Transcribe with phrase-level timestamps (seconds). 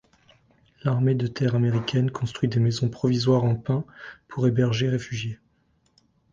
[0.83, 3.85] L'armée de terre américaine construisit maisons provisoires en pin
[4.27, 5.37] pour héberger réfugiés.